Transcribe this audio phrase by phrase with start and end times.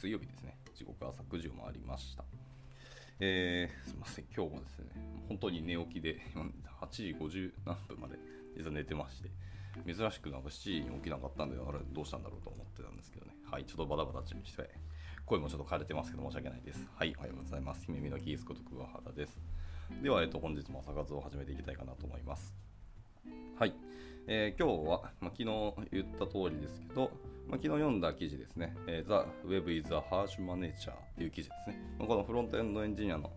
[0.00, 0.56] 水曜日ですね。
[0.74, 2.24] 時刻朝9時を回りました。
[3.20, 4.86] えー、すみません、今日もですね、
[5.28, 6.22] 本当に寝起きで、
[6.80, 8.16] 8時50何分まで
[8.56, 9.28] 実は寝てまして、
[9.84, 13.34] 珍しくなんか7時に起きなかったんで、あれどうしたんだろうと思ってたんですけどね。
[13.44, 14.70] はい、ちょっとバタバタ準備して、
[15.26, 16.88] 声もちょっと枯れてますけど申し訳ないです。
[16.94, 17.84] はい、おはようございます。
[17.84, 19.38] 姫美のキースこと桑原です。
[20.02, 22.54] では、えっと、本日も朝活を始めていきたいかなと思います。
[23.58, 23.74] はい、
[24.26, 25.44] えー今日は、まあ、昨日
[25.92, 27.10] 言った通りですけど、
[27.50, 31.80] まあ、昨日読んだ記事ですね、えー The Web is a Harsh Manager っていう記事ですね。
[31.98, 33.30] まあこのフロントエンドエンジニアの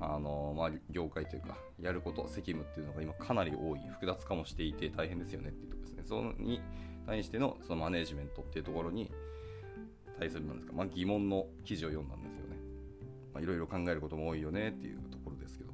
[0.00, 6.02] あのまあ、業界というか、やること、責務っていうのが今かなり多い、複雑化もしていて大変ですよねっていうところですね。
[6.04, 6.60] それに
[7.06, 9.12] 対してのそのマネージメントっていうところに
[10.18, 12.56] 対するなんですか、まあ、疑問の記事を読んだんですよね。
[13.40, 15.72] いろいろ考えることも多いよねっていうところですけど。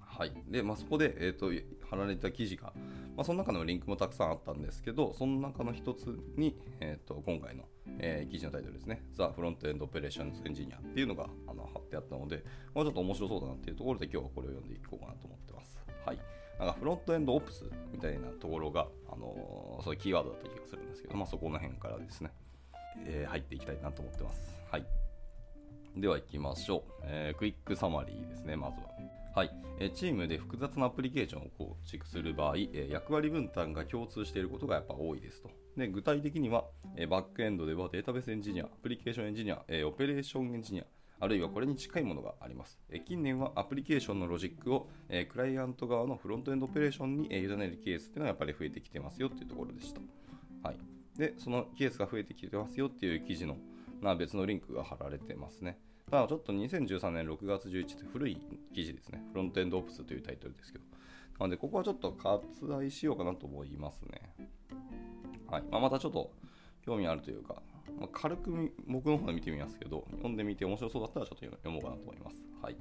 [0.00, 0.32] はい。
[0.46, 1.50] で、まあ、そこで、えー、と
[1.88, 2.72] 貼られた記事が、
[3.18, 7.64] まあ、その中のリンクもたくさんあったんですけど、その中の一つに、えー、と今回の、
[7.98, 12.44] えー記事のタイトルですね、The Front End Operations Engineer っていうのがあの貼ってあったので、
[12.76, 15.80] まあ、ちょっと面白そうだなっていうところで今日はこれを読んでいこうかなと思ってます。
[16.06, 16.18] はい。
[16.60, 22.30] なんかフロントエンドオプスみたいなところが、あのーそういうキーワードだった気がするんですけど、まあ、そこの辺からですね、
[23.04, 24.62] えー入っていきたいなと思ってます。
[24.70, 24.86] はい。
[25.96, 29.17] では行きましょう、えークイックサマリーですね、まずは。
[29.34, 35.50] はい、えチームで複雑なアプリケーションを構築する場合、え役割分担が共通していることがやっぱ多いですと。
[35.76, 36.64] で具体的には、
[36.96, 40.84] えバックエンドではデータベースエンジニア、アプリケーションエンジニア、えオペレーションエンジニア、
[41.20, 42.80] あるいはこれに近いものがあります。
[42.90, 50.00] え近年はアプリケーションのロジックを、えクライアント側のフロントエンドオペレーションに、え委ねるケースっていうのはやっぱり増えてきてますよっていうところでした。
[50.62, 50.78] はい、
[51.16, 53.56] で、そのケースが増えてきてますよっていう記事の、
[54.00, 55.78] まあ、別のリンクが貼られてますね。
[56.10, 58.38] ただちょっと2013年6月11日って古い
[58.74, 59.22] 記事ですね。
[59.30, 60.84] フロントエンドオプスというタイトルですけど。
[61.38, 64.34] なので、ここはちょっと割愛しようかなと思いますね。
[65.48, 65.62] はい。
[65.70, 66.32] まあ、またちょっと
[66.84, 67.56] 興味あるというか、
[67.98, 72.42] まあ、軽く僕の方で見てみますけど、読んでみて面白そうだったらちょっと読もうかなと思います。
[72.62, 72.76] はい。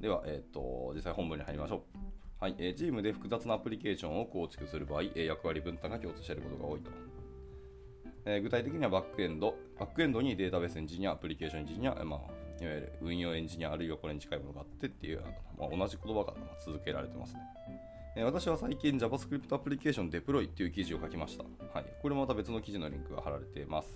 [0.00, 1.98] では、えっ、と、実際本文に入りましょう。
[2.40, 6.90] はい、えーチームで複雑なアプリケーションを構築する場合、え役割分担が共通していることが多いと。
[8.24, 15.20] えー具体的にはバックエンド、バックエンドにデータベースエンジニア、アプリケーションエンジニア、まあ、いわゆる運用エンジニア、あるいはこれに近いものがあってっていう、
[15.58, 16.34] まあ、同じ言葉が
[16.64, 17.40] 続けられてますね。
[18.14, 21.42] え私は最近 JavaScript アプリケーションデプロイっていう記事を書きました。
[21.76, 23.88] はい、これもまた別の記事のリンクが貼られています。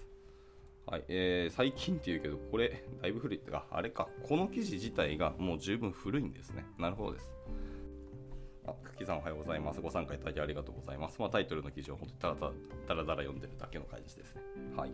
[0.87, 6.65] はいえー最近っていうけど、これ、だいぶ古いってか、あれか、この記事自体がもう十分古いんですね。
[6.79, 7.31] なるほどです。
[8.67, 9.81] あ、久喜さんおはようございます。
[9.81, 11.21] ご参加いただきありがとうございます。
[11.21, 12.53] まあ、タイトルの記事を本当にただ
[12.89, 14.43] ただだら読んでるだけの感じですね。
[14.77, 14.91] はい。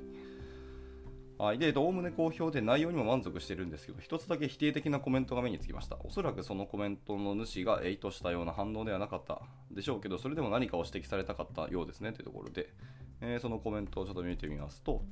[1.42, 5.98] はい、で、おおむね好評で内容にも満足してるんですけど、一つだけ否定的なコメントが目につきました。
[6.04, 12.72] おそらくそのコメントの主が意図したような反応ではなかったでしょうけど、それでも何かを指摘されたかったようですねというところで、
[13.20, 15.02] えーそのコメントをちょっと見てみますと、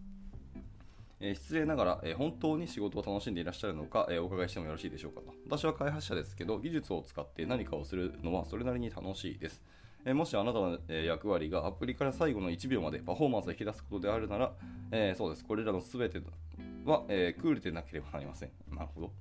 [1.18, 5.34] え失礼ながら、え本当に仕事を楽しんでいらっしゃるのか、えお伺いしてもよろしいでしょうかと。
[5.46, 9.64] 私は開発者ですけど、技術を使って何かをするのはそれなりに楽しいです。
[10.04, 14.52] えもしあなたの、え役割がアプリから最後の1秒までパフォーマンスを引き出すことであるなら、
[14.90, 15.44] えーそうです。
[15.44, 16.22] これらの全て
[16.84, 18.50] は、えークールでなければなりません。
[18.72, 19.12] なるほど。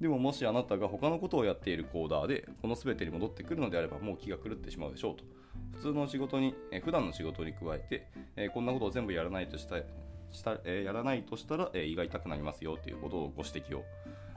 [0.00, 5.24] でももしあなたが他のことをやっているコーダーでこの全てに戻ってくるのであればもう気が狂ってしまうでしょうと
[5.76, 9.76] 普通の仕事に、えー普段の仕事に加えて、えこんなことを全部やらないとした
[10.30, 13.84] した、えやらないとしたら、え胃が痛くなりますよということをご指摘を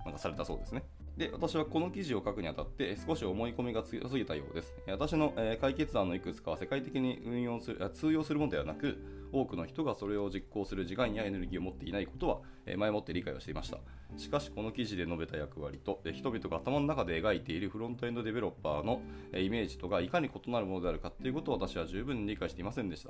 [0.04, 0.84] なんかされたそうですね
[1.18, 4.74] で私はこの記事を書くにあたって少し思い込みが強すぎたようです。
[4.88, 8.98] 私の、解決案のいくつかは世界的に運用する通用するものではなく
[9.34, 13.80] 多くの人がそれを実行する時間やエネルギーを持っていないことは、前もって理解をしていました。
[14.16, 19.02] しかしこの記事で述べた役割と人々が頭の中で描いているフロントエンドデベロッパーの
[19.36, 23.10] イメージとがいかに異なるものであるかということを私は十分に理解していませんでした。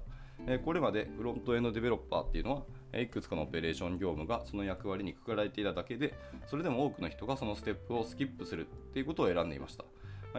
[0.59, 6.13] これまでフロントエンドデベロッパーっていうのはいくつかのオペレーション業務がその役割にくくられていただけで
[6.47, 9.83] それでも多くの人がそのステップをスキップするっていうことを選んでいました、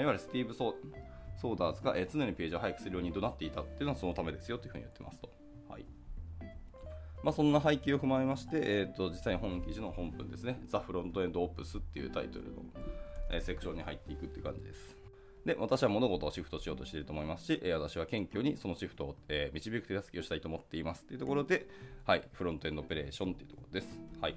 [0.00, 5.44] いわゆるスティーブ・ソーダーズが常にページを早くするように怒鳴っていたっていうのはそのためですよというふうに言ってますと。
[7.25, 12.62] まあ、そんな背景を踏まえまして、えー、と実際に本記事の本文ですね、ザ・フロントエンド・オプスっていうタイトルの、
[13.31, 14.99] えーセクションに入っていくっていう感じです。
[15.47, 21.67] で、私は物事をシフトしようとしていると思いますし、え私は謙虚にそのシフトを、えー導く手助けをしたいと思っていますというところで、
[22.05, 23.99] はい、フロントエンドオペレーションというところです。
[24.20, 24.37] はい。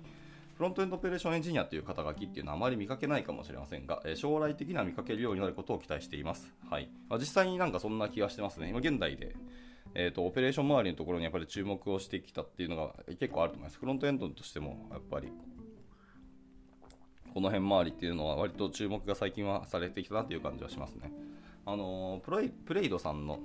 [0.55, 6.53] フロントエンドオペレーションエンジニアという肩書きっていうのはあまり見かけないかもしれませんが、えー将来的には見かけるようになることを期待しています。
[6.69, 6.89] はい。
[7.09, 8.69] まあ、実際になんかそんな気がしてますね。
[8.69, 9.35] 今現代で、
[9.95, 13.77] えー、とオペレーション周りのところにやっぱり注目をしてきたっていうのが結構あると思います。
[13.77, 15.31] フロントエンドとしてもやっぱり
[17.33, 21.11] この辺周りっていうのは割と注目が最近はされてきたなっていう感じはしますね。
[21.65, 23.39] あのプレイプレイドさんの、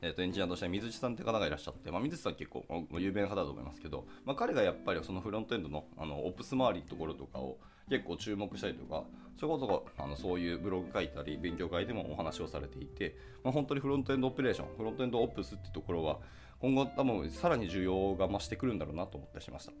[0.00, 7.58] えー、とエンジニアとして水地さんって方がいらっしゃって、まあ、水地さん結構有名な方だと思いますけど、まあ、彼がやっぱりそのフロントエンドのあのオプス周りのところとかを
[7.88, 9.04] 結構注目したりとか
[9.36, 16.18] それこそあのそういうブログ書いたり勉強会でもお話をされていて、まあ、本当にフロントエンドオペレーションフロントエンドオプスってところは
[16.60, 19.72] 今後多分さらに需要が増してくるんだろうなと思ったりしました。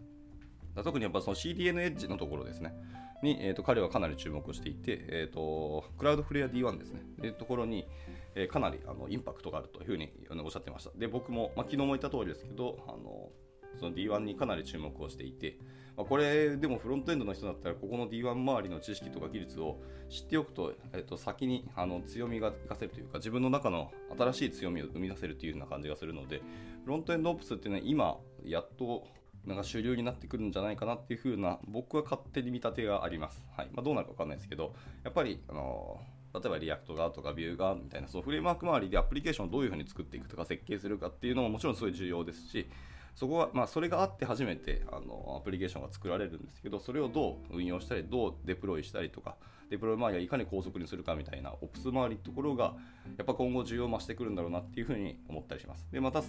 [0.82, 2.74] 特にやっぱその CDN エッジのところですね。
[3.22, 7.86] に、えーと、彼はかなり注目していて、えーと、クラウドフレア D1 ですね、というところに、
[8.34, 10.90] えー、かなりあのインパクトがあるというふうにおっしゃってました。
[10.98, 13.30] で、僕も、まあ、昨日も言った通りですけど、あの
[13.78, 15.58] その D1 にかなり注目をしていて、
[15.96, 19.80] まあ、これでもフロントエンドの人だったら、ここの D1 周りの知識とか技術を
[20.10, 26.42] 知っておくと、えー、と先にあの強みが活かせるというか、自分の中の新しい強みを生み出せるというような感じがするので、
[26.84, 29.06] フロントエンドオプスっていうのは今、やっと
[29.46, 33.44] なんか主流になってくるんじゃないかなっていう風な僕は勝手に見立てがあります。
[33.56, 34.74] はいまあ、どうなるか分かんないですけど、
[35.04, 36.00] やっぱり、あの
[36.34, 42.66] 例えば React がとか Vue がみたいなそのフレームワーク周りでアプリケーションをどういう風に作っていくとか設計するかっていうのももちろんすごい重要ですし、
[43.14, 49.36] そこは、まあ、それがあって初めてあのアプリケーションが作られるんですけど、それをどう運用したり、どうデプロイしたりとか、
[49.70, 52.74] デプロイ周りはいかに高速にするかみたいな、 Ops 周りのところが、
[53.16, 55.86] やっぱ今後需要増してくるんだろうなっていうふうに思ったりします。
[55.92, 56.28] で、また、フ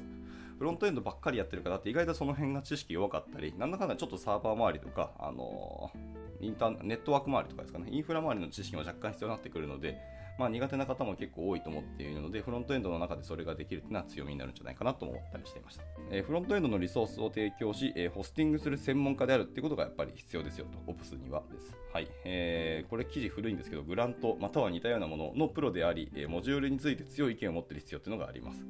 [0.63, 5.91] ロントエンドばっかりやってる方って意外とその辺が知識弱かったり、なんだかんだちょっとサーバー周りとか、あの
[6.39, 9.97] インターネットワーク周りとかですかね、インフラ周りの知識も若干必要になってくるので、
[10.37, 15.83] まあ、苦手な方も結構多いと思っているので、フロントエンドの中でそれができるというのは強みになるんじゃないかなと思ったりしていました。
[16.11, 21.75] え、フロントエンドのリソースを提供し、え、ホスティングする専門家であるっていうことがやっぱり必要ですよと、オプスにはです。
[21.93, 22.07] はい。
[22.25, 28.65] えー、これ記事古いんですけど、グラントまたは似たようなもののプロであり、えモジュールについて強い意見を持っている必要というのがあります。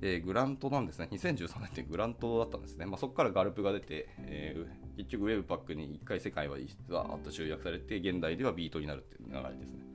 [0.00, 1.08] えー、グラントなんですね。
[1.12, 2.84] 2013年ってグラントだったんですね。
[2.84, 6.56] まあ、そこからガルプが出て、えー、結局 Webpack に1回世界は
[6.90, 9.93] わーっと集約されて、現代では Vite になるっていう流れですね。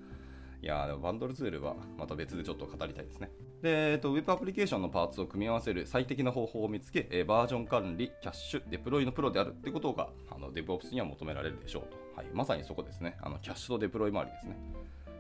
[0.62, 3.32] いやでもバンドルツールはまた別でちょっと語りたいですね。
[3.62, 11.98] で、えっと、Web アプリケーションのパーツを組み合わせる最適な方法を見つけ、えバージョン管理、キャッシュ、デプロイのプロであるってことがあの DevOps には求められるでしょうと。
[12.16, 13.18] はい、まさにそこですね。
[13.22, 14.58] あのキャッシュとデプロイ周りですね。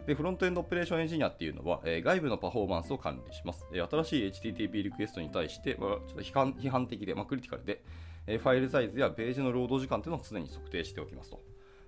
[0.06, 3.65] で、フロントエンドオペレーションエンジニアっていうのは、えー、外部のパフォーマンスを管理します。
[3.71, 7.83] えー、新しい HTTP リクエストに対して、まあ、ちょっと批判批判的で、まあ、クリティカルで、
[8.25, 11.39] えー、ファイルサイズやページのロード時間というのを常に測定しておきますと。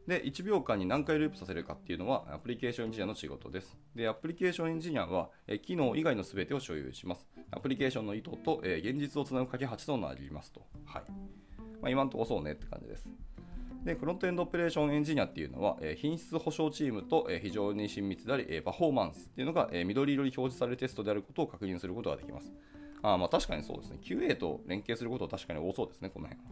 [0.07, 3.77] で、1秒間に何回ループさせるかっていうのはアプリケーションエンジニアの仕事です。
[3.95, 7.27] で、アプリケーションエンジニアは、え機能以外の全てを所有します。
[7.51, 10.61] アプリケーションの意図と、え現実をつなぐ架け橋となりますと。
[10.85, 11.03] はい。
[11.81, 13.09] まあ、今のとこそうねって感じです。
[13.83, 22.51] で、フロントエンドオペレーションエンジニアっていうのは、え品質保証チームと、え非常に親密であり、えパフォーマンスっていうのが、え緑色に表示されるテストであることを確認することができます。
[23.03, 23.97] あまあ確かにそうですね。
[24.03, 26.43] QA と連携することは確かに多そうですね、この辺。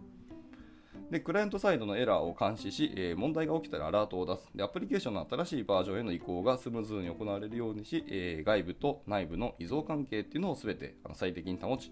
[1.12, 4.64] で、クライアントサイドのエラーを監視し、えー、問題が起きたらアラートを出すで。
[4.64, 11.92] アプリケーションの新しいバージョンへの移行がスムーズに行われるようにし、えー、外部と内部の依存関係っていうのを全て最適に保ち、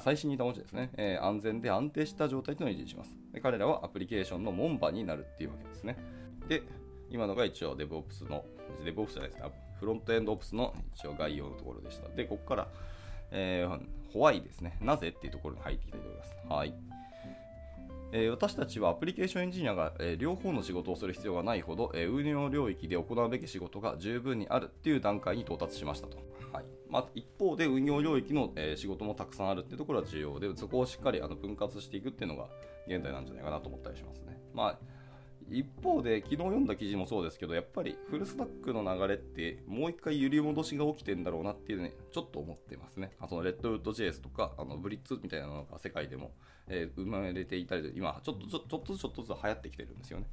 [0.00, 3.40] 最新に保ちですね、えー、安全で安定した状態というのを維持しますで。
[3.40, 5.96] 彼らはアプリケーションの門番になるっていうわけですね。
[6.48, 6.62] で、
[7.10, 8.44] 今のが一応 DevOps の、
[8.84, 12.08] DevOps じゃないですか、フロントエンドオプスの一応概要のところでした。
[12.08, 12.68] で、ここから、
[13.30, 13.80] えー、
[14.12, 14.78] ホワイですね。
[14.80, 16.36] なぜっていうところに入っていきたいと思います。
[16.48, 16.74] はい。
[18.14, 26.18] え私たちはアプリケーションエンジニアが、え両方の仕事をする必要がないほど、え運用領域で行うべき仕事が十分にあるっていう段階に到達しましたと。
[26.52, 32.48] はいまあ、一方で運用領域の、え仕事もたくさんあるっていうところは重要で、そこをしっかりあの分割していくっていうのが
[32.86, 34.38] 現在なんじゃないかなと思ったりしますね。
[34.52, 34.78] まあ
[35.52, 43.12] 一方で、昨日読んだ記事もそうですけど、やっぱりフルスタックの流れって、もう一回揺り戻しが起きてんだろうなっていうね、ちょっと思ってますね。
[43.20, 46.32] あそのレッドウッド JS とか、あのブリッツみたいなのが世界でも、
[46.68, 50.26] えー、生まれていたり、今ちょっとちょっとずつちょっとずつ流行ってきてるんですよね。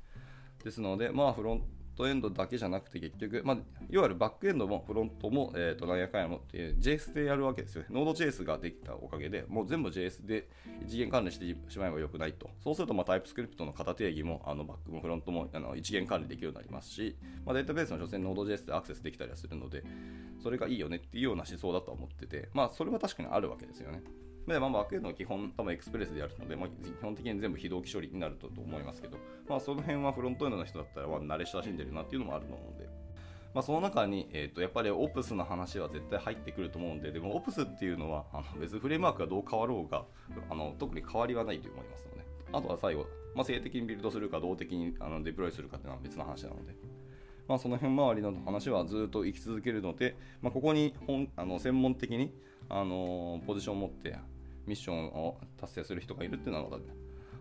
[0.63, 1.63] ですので、まあフロン
[1.99, 3.57] トエンドだけじゃなくて結局、まあ、
[3.89, 7.89] いわゆるバックエンドもフロントも、えー、となんやかんやも、えー、JS でやるわけですよね。
[7.91, 10.47] ノード JS ができたおかげで、もう全部 JS で
[10.87, 12.49] 一元管理してしまえばよくないと。
[12.63, 19.83] そうすると、まあ、タイプスクリプトの型定義も、あのバックもフロントもあの一元管理できるようになりますし、まあ、データベースの所詮ノード JS でアクセスできたりはするので、
[20.41, 24.01] それがいいよねっていうような思想だと思ってて、まあ、それは確かにあるわけですよね。
[24.53, 32.89] で、まあ、バックエンドは基本、多分エクスプレスでやるので、まあ、基本的に全部非同期処理になると思いますけど、まあ、その辺はフロントエンドの人だったら、まあ、慣れ親しんでるなっていうのもあると思うので、
[33.53, 40.05] まあ、その中に、えーと、やっぱりオプスの話は絶対入ってくると思うんで、でもオプスっていうのは、あの別フレームワークがどう変わろうが
[40.49, 46.75] あの、特に変わりはないと思いますので、あとは最後、まあ、性的にビルドするか、動的にあのデプロイするかっていうのは別の話なので。
[47.47, 52.31] まあ、その辺周りの話はずっと生き続けるので、まあ、ここに本あの専門的に、
[52.69, 54.15] あのポジションを持って
[54.69, 56.79] ミッションを達成する人がいるっていうのは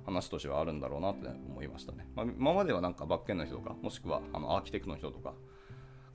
[0.05, 2.09] 話としてはあるんだろうなって思いましたね。
[2.17, 5.35] まあ、今まではなんかバックエンの人とか、もしくはあのアーキテクトの人とか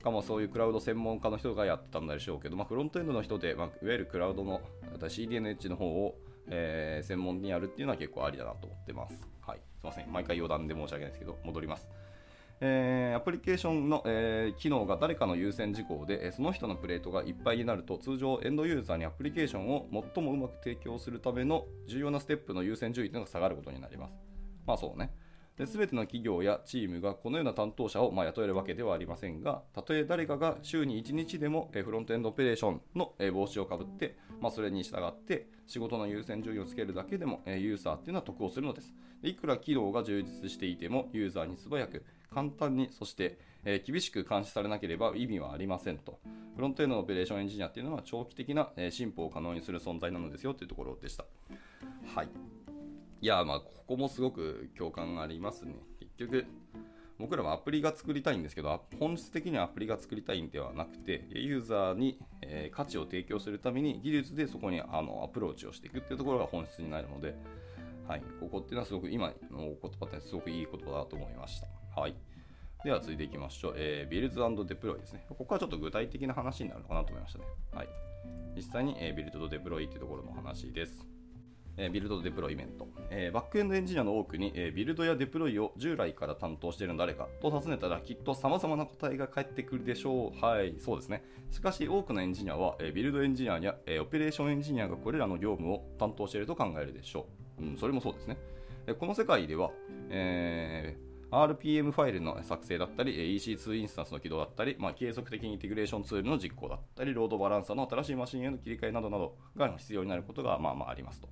[0.02, 4.60] かもそういうクラウド専門家の人がやってたんでしょうけど、まあ、フロントエンドの人で、まあ、いわゆるクラウドの
[5.00, 6.16] CDNH の方を、
[6.48, 9.26] えー、専門にやるっていうのは結構ありだなと思ってます。
[9.40, 10.12] はい、すいません。
[10.12, 11.88] 毎回余談で申し訳ないですけど、戻ります。
[12.60, 24.14] えー、アプリケーションの、えー、機能が誰かの優先事項でえ、その人のプレートがいっぱいになると通常エンドユーザーにアプリケーションを最もうまく提供するための重要なステップの優先順位というのが下がることになります。
[24.66, 25.10] まあそうね。
[25.58, 38.94] で全ての企業やチームがこのような担当者をまあ雇えるわけではありませんが、たとえ誰かが週に1日でもフロントエンドオペレーションの帽子をかぶって、まあ、それに従って仕事の優先順位をつけるだけでもユーザーっていうのは得をするのです。
[39.22, 43.38] いくら機能が充実していてもユーザーに素早く簡単にそして、
[43.86, 46.18] 厳しく監視されなければ意味はありませんと。
[46.56, 51.24] フロントエンドのオペレーションエンジニアっていうのは長期的な、進歩を可能にする存在なのですよというところでした。
[52.14, 52.28] はい。
[53.24, 55.76] いや、まあ、ここもすごく共感がありますね。
[55.98, 56.44] 結局、
[57.18, 67.34] 僕らもアプリが作りたいんですけど、本質的にはアプリが作りたいんではなくて、ユーザーに、え価値を提供するために技術でそこにあのアプローチをしていくっていうところが本質になるので、
[68.06, 71.98] はい、ここっていうのはすごく今の言葉ってすごくいい言葉だと思いました。
[71.98, 72.14] はい。
[72.84, 73.74] では続いていきましょう。
[73.78, 74.38] えー、ビルド
[74.68, 75.24] デプロイですね。
[75.30, 77.46] ここはちょっと具体的な話になるのかなと思いましたね。
[77.72, 77.88] はい。
[78.54, 81.13] 実際に、えー、ビルドとデプロイっていうところの話です。
[81.76, 90.44] え、ビルドデプロイメント、え、バックエンドエンジニアの多くに、え、ビルドやデプロイを従来から担当しているの誰かと尋ねたらきっと様々な答えが返ってくるでしょう。
[90.44, 91.24] はい、そうですね。
[91.50, 97.26] しかし多くのエンジニアは、えビルドエンジニアや、えオペレーションエンジニアがこれらの業務を担当していると考えるでしょ
[97.58, 97.64] う。
[97.64, 98.36] うん、それもそうですね。
[98.98, 99.70] この世界では、
[100.10, 111.28] えー RPM ファイルの作成だったり、EC2 インスタンスの起動だったり、まあ、継続的にインテグレーションツールの実行だったり、ロードバランサーの新しいマシンへの切り替えなどなどが必要になることがまあまあありますと。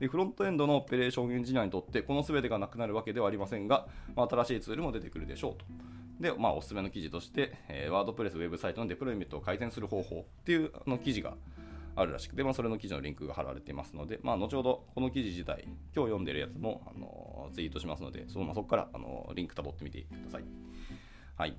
[0.00, 5.64] でフロントエンドのオペレーションエンジニアにとってこの全てがなくなるわけではありませんが、まあ、新しいツールも出てくるでしょうと。
[6.20, 11.34] で、まあ、おすすめの記事として、えー、 WordPress ウェブサイトのデプロイメントを改善する方法っていうの記事が
[11.94, 20.44] あるらしくて、まあ、それの記事のリンクが貼られていますので、まあ、後ほどこの記事自体、今日読んでるやつもあのツイートしますので、そのまあ、そこからあのリンクたどってみてください。
[21.36, 21.56] はい。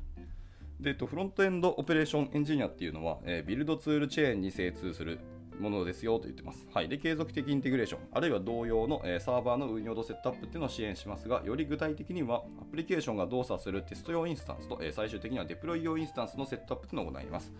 [0.80, 5.20] で、えっとフロントエンドオペレーションエンジニアっていうのは、えー、ビルドツールチェーンに精通する
[5.60, 6.66] ものですよと言ってます。
[6.74, 17.54] はい、で継続的インテグレーション、あるいは同様の、え、サーバーの運用とセットアップっていうのを支援しますが、より具体的にはアプリケーションが動作するテスト用インスタンスと、え、最終的にはデプロイ用インスタンスのセットアップというのを行います。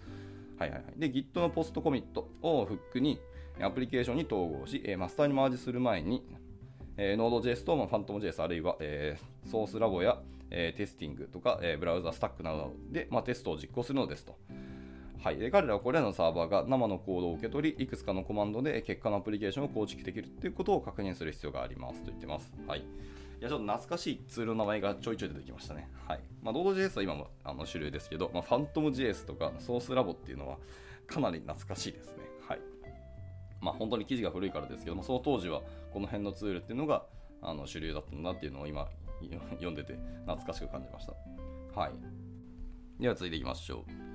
[0.58, 3.18] はいはいはい、で Git のポストコミットをフックに
[3.62, 6.26] アプリケーションに統合し、え、マスターにマージする前に、
[6.98, 14.38] えー、Node.js と、まあ、PhantomJS あるいは、えー、ソースラボや、えー、テスティングとか、えー、ブラウザスタックなどで、まあ、テストを実行するのですと。
[15.24, 22.54] はい、で彼らはこれらのサーバーが生のコードを受け取り、いくつかのコマンドで結果のアプリケーションを構築できるということを確認する必要がありますと言ってます。
[22.66, 22.84] はい、い
[23.42, 25.90] やちょっと懐かしいツールの名前がちょいちょい出てきましたね。
[26.08, 30.58] はいまあ、Node.js は今もあの主流ですけど、まあ、PhantomJS とかソースラボっていうのは
[31.06, 32.24] かなり懐かしいですね。
[32.48, 32.60] はい
[33.60, 35.62] まあ、本当に記事が古いからですけども、その当時は
[35.92, 37.04] この辺のツールっていうのが
[37.42, 38.88] あの主流だったんだっていうのを今
[39.52, 41.14] 読んでて懐かしく感じました。
[41.78, 41.92] はい。
[43.02, 44.09] では続いていきましょう。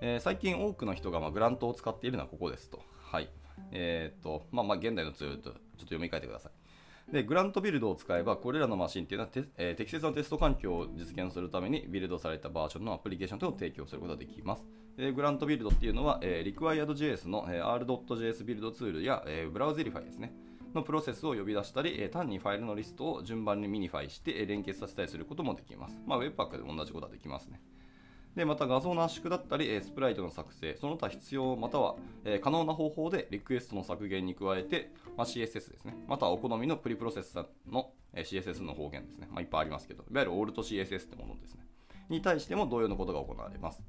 [0.00, 2.80] えー、最近多くの人がまグラントを使っているのはここですと。
[3.02, 3.28] はい。
[3.72, 7.12] えー、っと、まあまあ現代のツールとちょっと読み替えてください。
[7.12, 14.66] で、グラントビルドを使えば、これらのマシンっていうのはえー、適切なテスト環境を実現するためにビルドされたバージョンのアプリケーションとを提供することができます。
[14.96, 20.32] で Grunt ビルドっていうのは、えー、 Require.js の、えー、R.js ビルドツールや、え、 Browserify ですね。
[20.74, 25.98] のプロセスを呼び出したり、え単にファイルのリストを順番にミニファイして、え連結させたりすることもできます。
[26.06, 27.60] まあ、Webpack でも同じことはできますね。
[28.34, 35.96] でまた画像の圧縮だったり、えスプライトの作成、その他必要または、え可能な方法でリクエストの削減に加えて、まあ、CSS ですね。
[36.06, 39.28] またはお好みのプリプロセッサーの、え CSS の方言ですね。
[39.30, 41.66] まあ、いっぱいありますけど、いわゆるオールト CSS ってものですね。
[42.08, 43.82] に対しても同様のことが行われます。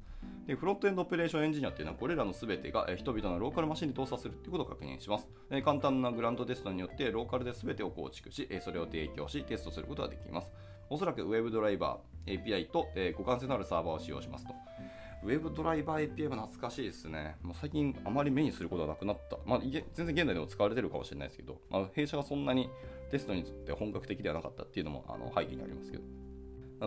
[0.46, 5.28] でフロントエンドオペレーションエンジニアっていうのはこれらの全てが人々のローカルマシンに動作するということを確認します。
[5.64, 10.52] 簡単なグランドテストによってローカルで全てを構築し、それを提供しテストすることができます。
[10.90, 14.52] おそらく Web ドライバー、API とえ互換性のあるサーバーを使用しますと。
[15.22, 17.36] ウェブドライバー API も懐かしいですね。
[17.42, 19.36] もう最近あまり目にすることはなくなった。
[19.46, 22.70] まあ、全然現代でも使われてるかもしれないですけど、まあ、弊社がそんなに
[23.10, 26.02] テストについて本格的ではなかったっていうのもあの背景にありますけど。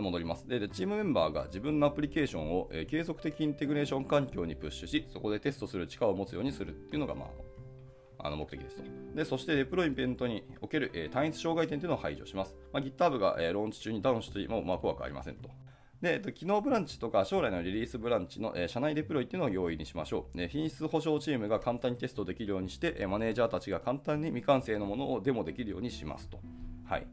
[0.00, 0.68] 戻りますで。
[0.68, 7.28] チームメンバーが自分のアプリケーションを、え、継続的インテグレーション環境にプッシュし、そこでテストする力を持つようにするっていうのが、まあ、
[8.18, 8.82] あの目的ですと。
[9.14, 12.54] で、そしてデプロイベントにおける、え、単一障害点というのを排除します。
[12.72, 15.50] まあ、GitHub が、えー、ローンチ中にダウンしても、まあ、怖くありませんと。
[16.00, 20.48] で、えっと、機能ブランチとか将来のリリースブランチの、え、社内デプロイっていうのを用意にしましょう、ね。
[20.48, 26.38] 品質保証チームが簡単にテストできるようにして、えマネージャーたちが簡単に未完成のものをデモできるようにしますと。
[26.84, 27.06] はい。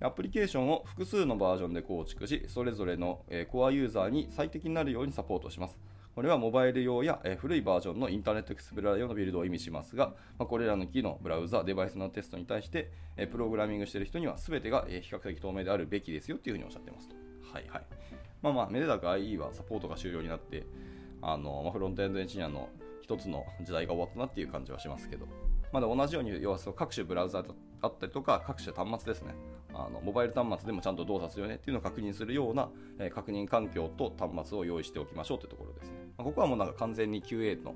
[0.00, 5.78] アプリケーションを複数のバージョンで構築し、それぞれのコアユーザーに最適になるようにサポートします。
[6.16, 12.90] これはモバイル用や古いバージョンのインターネットエクスプローラー用のビルドを意味しますが、まこれらの機能、ブラウザ、デバイスのテストに対して、
[13.30, 17.16] プログラミングしている人には全てが比較的透明であるべきですよというふうにおっしゃってますと。
[17.52, 17.82] はいはい。
[18.40, 20.64] まあまあ、めでたく IE はサポートが終了になって、
[21.20, 22.70] あのま、フロントエンドエンジニアの
[23.02, 25.26] 一つの時代が終わったなっていう感じはしますけど、
[25.76, 27.50] まだ同じように要はその各種ブラウザだ
[27.86, 29.34] ったりとか各種端末ですね。
[29.74, 37.74] あのモバイル端末でもちゃんと動作するよねっていうのを確認するような、えー、確認環境と端末を用意しておきましょうというところですね、まあ、ここはもうなんか完全に QA の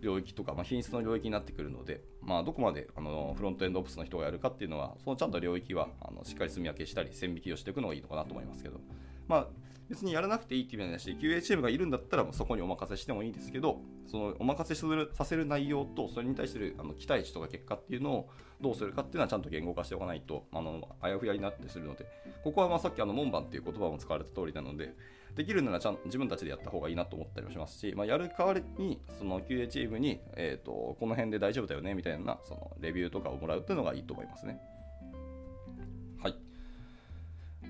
[0.00, 8.78] 領域とか、まあ、品質の領域になってくるので、まあ、どこまであのフロントエンドオプスの人がやるかっていうのはそのちゃんと領域はあのしっかり住み分けしたり線引きをしていくのがいいのかなと思いますけど、
[9.26, 9.46] まあ、
[9.88, 18.28] 別にやらなくていいっていう意味なし、QA チームがいるんだったらもうそこにお任せしてもいいんですけど、そのお任せするさせる内容と、それに対するあの期待値とか結果っていうのを
[18.60, 22.06] どうするかっていうのはちゃんと言語化しておかないと、あのあやふやになってするので、
[22.42, 24.94] ここはまあさっきあの門番っていう言葉も使われた通りなので、
[25.36, 34.58] できるならちゃん自分たちでやった方がいいなと思ったりもしますし、まあ、やる代わりにその QA チームに、えー、とこの辺で大丈夫だよねみたいなそのレビューとかをもらうっていうのがいいと思いますね。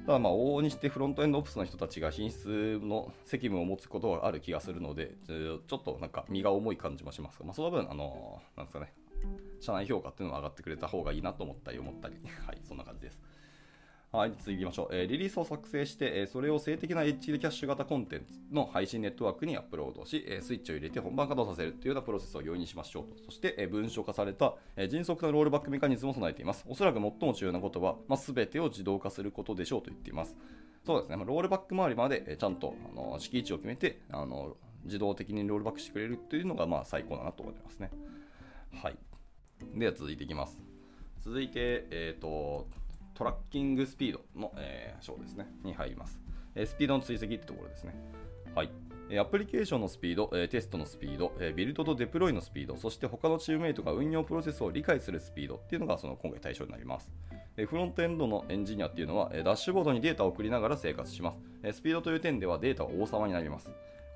[0.06, 8.94] ただまあ往々にしてフロントエンドオプスの人たちが品質の責務を持つことはある気がするので、ちょっとなんか身が重い感じもしますが、まあ、その分、あの、なんですかね、
[9.60, 12.14] 社内評価っていうのは上がってくれた方がいいなと思ったり思ったり、
[12.46, 13.20] はい、そんな感じです。
[14.12, 14.88] はい、次行きましょう。
[14.92, 23.24] えー、リリースを作成して、えー、それを静的な HD キャッシュ型コンテンツの配信ネットワークにアップロードし、えー、スイッチを入れて本番稼働させるというようなプロセスを容易にしましょうと。
[23.24, 26.64] そして、えー、文章化された、えー、迅速なロールバックメカニズムを備えています。
[26.68, 30.36] おそらく最も重要なことは、まあ、全てを自動化することでしょうと言っています。
[30.86, 37.90] そうですね、まあロールバック周りまでえちゃんとあの敷地を決めてあの自動的にロールバックしてくれるっていうのがまあ最高だなと思いますね。
[38.72, 38.96] はい。
[39.74, 40.62] では続いていきます。
[41.18, 42.68] 続いて、えっ、と、
[43.16, 46.20] トラッキングスピードの、えー、章ですね、に入ります。
[46.54, 47.94] えー、スピードの追跡ってところですね。
[48.54, 48.70] はい。
[49.18, 57.12] アプリケーションのスピード、テストのスピード、ビルドとデプロイのスピード、そして他のチームメイトが運用プロセスを理解するスピードっていうのがその今回対象になります。
[57.56, 61.72] フロントエンドのエンジニアっていうのはダッシュボードにデータを送りながら生活します。
[61.72, 63.70] スピードという点ではデータは王様になります。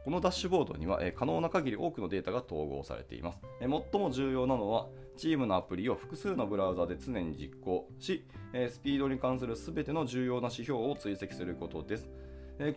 [0.04, 3.40] このダッシュボードには可能な限り多くのデータが統合されています。
[3.60, 4.88] 最も重要なのは、
[5.20, 8.24] チームのアプリを複数のブラウザで常に実行し、
[8.70, 12.08] スピードに関する全ての重要な指標を追跡することです。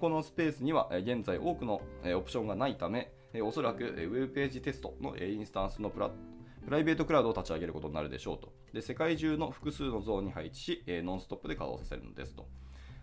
[0.01, 1.81] このスペースには現在多くの
[2.13, 6.09] オプションがないため、おそらく Web ページテストのインスタンスのプラ
[6.65, 8.51] プライベートクラウドを立ち上げることになるでしょうと。
[8.73, 12.45] で世界中の複数のゾーンに配置し、ノンストップで稼働させるのですと。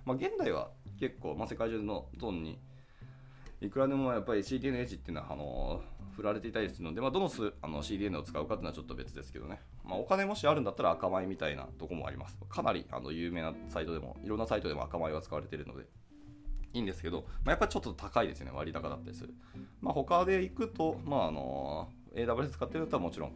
[0.04, 2.58] まあ、現代は結構、まあ、世界中のゾーンに
[3.62, 5.80] いくらでもやっぱり CDN エッジっていうのはあの
[6.20, 12.36] 振られていたりするので、まあ、どのすあの CDN を使うかっていうのはちょっと別ですけどね、まあ、お金もしあるんだったら赤米みたいなとこもあります。
[12.48, 15.86] かなりあの有名なサイトでもいろんなサイトでも赤米は使われているので
[16.74, 19.34] いいんですけど、まあ、やっぱりちょっと高いですね、割高だったりする。
[19.80, 23.32] まあ、他で行くと、まあ、あの AWS 使ってるんだったらもちろん、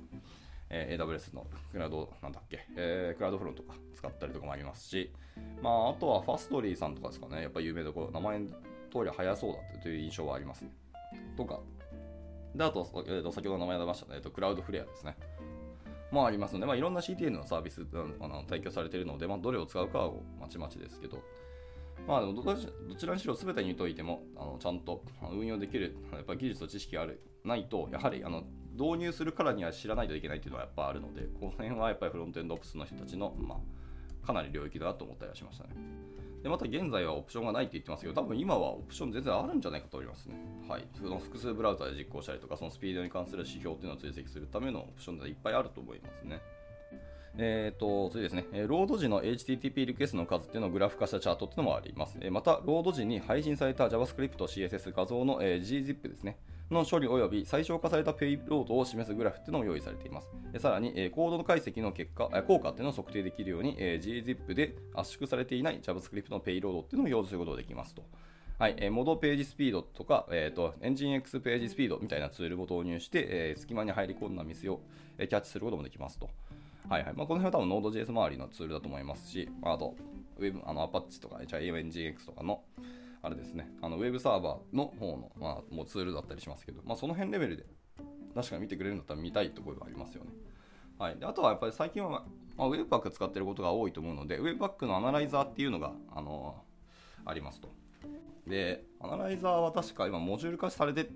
[0.68, 5.10] え、AWS のクラウド、なんだっけ、えー、クラウドフロントとか使ったりとかもありますし、
[5.62, 8.40] まあ、あとはファストリーさんとかですかね、やっぱり有名どころ、名前
[8.94, 10.62] 通り早そうだという印象はあります。
[10.62, 10.70] ね。
[11.36, 11.60] とか、
[12.54, 15.16] で、あと、えー、と先ほど名前出ましたね、えーと、クラウドフレアですね。
[16.14, 17.84] もありますので、まあ、いろんな CTN のサービス
[18.20, 21.18] あの提供されているので、まあ、どれを使うかはまちまちですけど、
[22.06, 22.54] まあ、ど
[22.96, 33.56] ちらにしろ全てにといてもあのちゃんと運用できるやっぱ技術と知識があるないとやはりあの導入するからには知らないといけないというのはやっぱあるのでこの辺はやっぱりフロントエンドオプスの人たちの、ま
[34.22, 35.70] あ、かなり領域だなと思ったりはしましたね
[36.44, 40.34] でまた現在はオプションがないって言ってますけど多分今はオプション全然あるんじゃないかと思いますね。
[40.68, 40.86] はい。
[40.94, 46.42] その複数ブラウザで実行したりとかそのスピードに関する指標っていうのを追跡するためのオプションでいっぱいあると思いますね。
[47.38, 52.18] えっ、ー、と、次ですね、ロード時の HTTP リクエストの数っていうのをグラフ化したチャートっていうのもあります。
[52.30, 56.36] また、ロード時に配信された JavaScript、CSS 画像の gzip ですね、
[56.70, 60.30] の処理及び最小化されたペイロードを示すグラフっていうのも用意されています。
[60.58, 68.04] さらに、コードの解析の結果、効果っていうのを測定できるように、gzip で圧縮されていない JavaScript のペイロードっていうのも用意することができますと。
[68.58, 74.80] はい、えー、 mod_pagespeed とか、えーと、エンジン X ページスピードみたいなツールを導入して、えー、隙間に入り込んだミスを、
[75.18, 76.30] えー、キャッチすることもできますと。
[76.88, 79.96] はいはいまあ、この辺は多分 Node.js 周りのツールだと思いますし、あと、
[80.38, 82.62] Web、あの Apache とか、じゃあ AMNGX とかの、
[83.24, 87.64] あれですね、あのウェブサーバーの方の、まあ、もうツールだったりしますけど、まあ、その辺レベルで
[88.34, 90.30] 確かに見てくれるんだったら見たいところがありますよね。
[90.98, 97.68] はい、であとはやっぱり最近は、まあ、Webpack 使ってることが多いと思うので、Webpack のアナライザーっていうのが、あのー、ありますと。
[98.46, 101.08] で、アナライザーは確か今モジュール化されて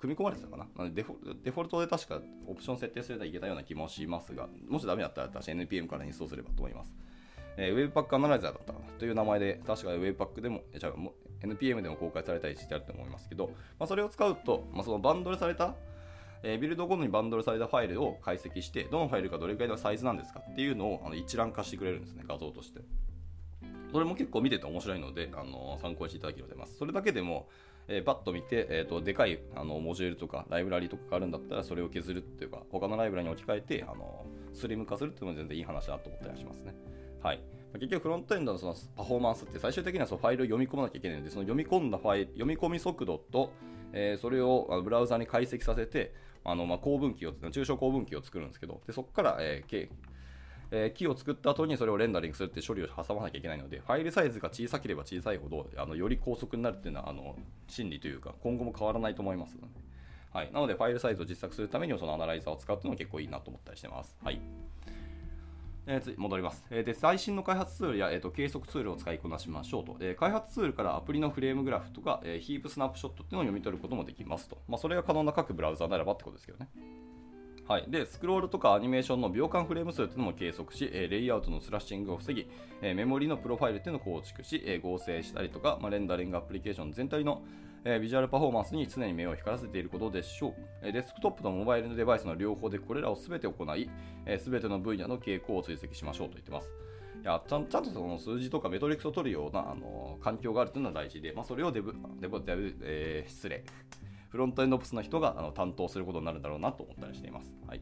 [0.00, 0.66] 組み込まれてたかな？
[0.76, 6.94] なのでデフォデフォルトで確かオプション設定すればいけたような気もしますが、もしダメだったら私 NPM からインストールすればと思います。
[7.56, 8.86] えー、Webpack アナライザーだったかな？
[8.98, 10.92] という名前で、確か Webpack でも、じゃあ
[11.42, 15.74] NPM でも公開されたりしてあると思いますけど、まあ、それを使うと、まあ、そのバンドルされた、
[16.42, 22.80] えー、ビルド後にバンドルされたファイルを解析して、どのファイルがどれくらいのサイズなんですかっていうのをあの一覧化してくれるんですね、画像として。
[23.92, 26.78] それも結構見てて面白いので、あの参考にしていただければと思います。
[26.78, 27.48] それだけでも、
[27.88, 36.74] えー、パッと見て、えーと、でかいあのモジュールとかライブラリとかがあるんだったらそれを削るっていうか他のライブラリに置き換えてあのスリム化するっていうのも全然いい話だと思ったりしますね。
[37.22, 37.40] はい、
[37.74, 43.52] 結局フロントエンドのそのパフォーマンスって最終的にはそのファイルを読み込まなきゃいけないのでその読み込んだファイル読み込み速度と、
[43.92, 49.88] えー、それをブラウザに解析させてあのまあ構文器を抽象構文器を作るんですけどでそこから、えー、
[50.74, 57.36] えー、キーを作った後にそれをレンダリングするって処理を挟まなきゃいけないので、ファイルサイズが小さければ小さいほど、あのより高速になるっていうのは、あの
[57.68, 59.66] 真理というか、今後も変わらないと思いますので。
[60.32, 64.16] はい、なので、ファイルサイズを実測するためにも、そのアナライザーを使うっていうのは結構いいなと思ったりしてます。
[64.24, 64.40] はい。
[65.86, 76.68] えー、次戻ります、えー、で最新の開発ツールや、えーと、計測ツールを使いこなしましょうと、えー、開発ツールからアプリのフレームグラフとか、えー、ヒープスナップショットっていうのを読み取ることもできますと、まあ、それが可能な各ブラウザならばってことですけどね。
[77.68, 82.46] はい、でスクロールとかアニメーションの秒間フレーム数というのも計測し、えレイアウトのスラッシングを防ぎ、
[82.82, 87.42] えメモリのプロファイルというのを構築し、え合成したりとか、まあ、レンダリングアプリケーション全体の、
[87.84, 93.88] えビジュアルパフォーマンスに常に目を光らせていることでしょう、えデスクトップとモバイルのデバイスの両方でこれらを全て行い、
[94.26, 96.72] え全ての分野の傾向を追跡しましょうと言ってます。
[97.22, 103.64] いやちゃんちゃんとその数字とかメトリックスを取るようなあの環境があるというのは大事で、まあ、それをデブ、デブ、デブ、えー、失礼。
[104.32, 107.52] フロントエンドオプスの人があの担当することになるんだろうなと思ったりしています。
[107.68, 107.80] はい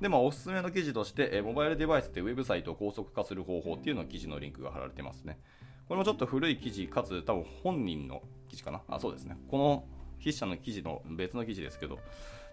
[0.00, 5.40] で、まあ、おすすめの記事として、えモバイルデバイスでウェブサイトを高速化する方法っていうのを記事のリンクが貼られてますね。
[5.88, 8.82] これもちょっと古い記事、かつ多分本人の記事かな？
[8.86, 9.36] あ、そうですね。
[9.48, 9.84] この
[10.20, 11.98] 筆者の記事の別の記事ですけど、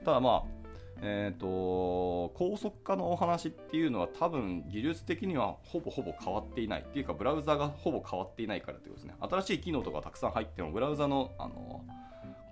[0.03, 0.65] ただまあ、
[1.01, 11.83] えーと、高速化のお話っていうのは多分技術的にはほぼほぼ変わっていないっていうかブラウザがほぼ変わっていないからってことですね新しい機能とかたくさん入ってもブラウザのあの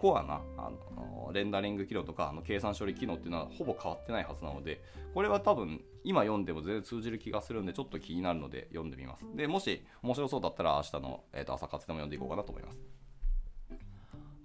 [0.03, 9.25] コアなあのレンダリング機能とかあの計算処理機能っていうのはほぼ変わってないはずなので、これは多分今読んでも全然通じる気がするんで、ちょっと気になるので読んでみます。
[9.33, 12.81] で、もし面白そうだったら明日の、えー、と朝活でも読んでいこうかなと思います。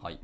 [0.01, 0.21] はい。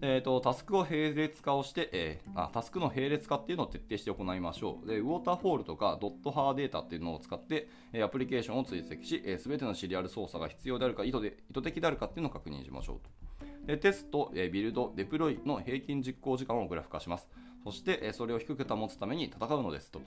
[0.00, 4.88] えーと、タスクを並列化をして、えー、あタスクの並列化っていうのを徹底して行いましょう。
[4.88, 13.27] でウォーターフォールとかドットハーデータっていうのを使って、えー、アプリケーションを追跡し、す、えー、べ、てのシリアル操作が必要であるか意図で、意図的であるかっていうのを確認しましょうと。
[13.76, 17.28] テスト、ビルド、デプロイの平均実行時間をグラフ化します。
[17.64, 20.00] そしてそれを低く保つために戦うのですと。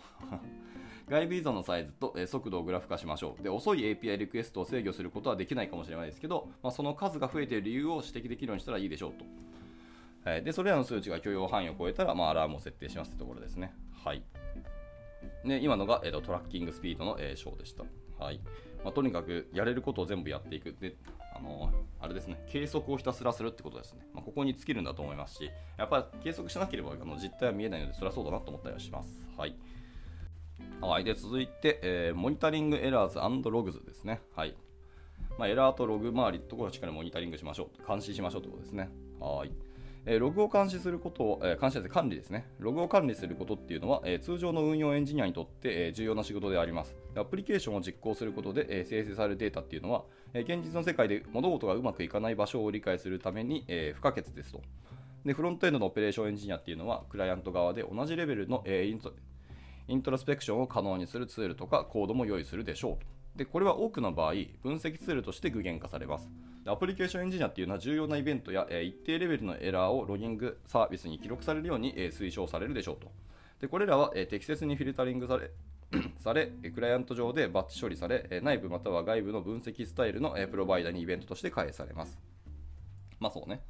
[1.08, 3.44] 外部依存のサイズと速度をグラフ化しましょう。
[3.44, 9.26] で遅い API リクエストを制御することはできないかもしれないですけど、まあ、その数が増えている理由を指摘できるようにしたらいいでしょうと。
[10.24, 13.74] でそれらの数値が許容範囲を超えたら、まあ、アラームを設定しますというところですね。
[14.04, 14.24] はい。
[15.44, 17.84] で今のが、えーと、トラッキングスピードの、えー、章でした。
[18.24, 18.40] はい
[18.84, 20.76] まあ、とにかくやれることを全部やっていく。
[20.80, 20.96] で
[21.42, 24.08] のあれですね、計測をひたすらするってことですね。
[24.14, 29.10] まあ、ここに尽きるんだと思いますし、やっぱり計測しなければあの実態は見えないので、それはそうだなと思ったりはします。
[29.38, 29.56] はい。
[30.82, 34.22] はい、で続いて、えー、モニタリングエラーズログズですね。
[34.36, 34.56] はい。
[35.38, 37.88] まあ、エラーとログ周りところをしっかりモニタリングしましょう。
[37.88, 38.90] 監視しましょうということですね。
[39.20, 39.52] はい。
[40.06, 42.48] えログを監視することを、え、監視管理ですね。
[42.60, 46.96] ログを管理することっていうのは、え、通常の運用エンジニアにとって、え、重要な仕事であります。
[47.16, 54.62] アプリケーションを実行することで、え生成されるデータっていうのは、え現実の世界で物事がうまくいかない場所を理解するために、え不可欠ですと。
[55.24, 59.14] で、フロントエンドのオペレーションエンジニアっていうのは、クライアント側で同じレベルの、えイント
[59.88, 63.21] イントロスペクションを可能にするツールとかコードも用意するでしょうと。
[63.36, 66.30] で、これは多くの場合、分析ツールとして具現化されます。
[66.66, 73.12] アプリケーションエンジニアっていうのは重要なイベントや、え一定レベルのエラーをロギングサービスに記録されるように、え推奨されるでしょうと。
[73.60, 75.52] でこれらは、え適切にフィルタリングされ
[76.20, 82.18] され、クライアント上でバッチ処理され、内部または外部の分析スタイルのプロバイダーにイベントとして返されます。
[83.20, 83.62] まあそうね。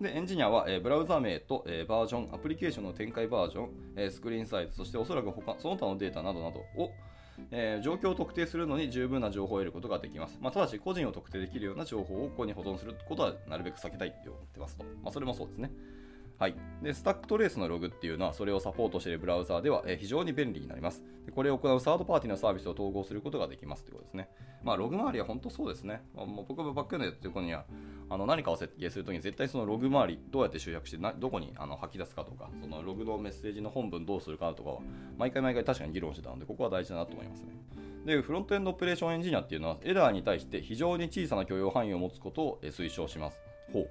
[0.00, 6.90] で、エンジニアは、ブラウザ名と、バージョン、アプリケーションの展開バージョン、スクリーンサイズ、そしておそらく他その他のデータなどなどを
[7.50, 10.38] えー、状況を特定するのに十分な情報を得ることができます。
[10.40, 14.84] まあ、ただし、個人を特定できるような情報をここに保存することはなるべく避けたいって思ってますと。
[15.02, 15.70] まあ、それもそうですね。
[16.38, 21.32] はい、でスタックトレースのログっていうのはそれをサポートしているブラウザーでは、非常に便利になりますで。
[21.32, 24.28] これを行うサードパーティーのサービスを統合することができますということですね。
[24.62, 26.02] まあ、ログ周りは本当そうですね。
[26.14, 27.64] まあ、もう僕もバックエンドやってる子には
[28.08, 34.78] あの何かを設計するときに絶対そのログ周りどうやって集約してなどこにあの吐き出すかとかそのログのメッセージの本文どうするかとかは
[35.16, 37.48] 毎回毎回確かに議論してたのでここは大事だなと思いますね。
[38.04, 43.40] でフロントエンドオペレーションエンジニアっていうのはエラーに対して非常に小さな許容範囲を持つことを推奨します。
[43.72, 43.90] ほう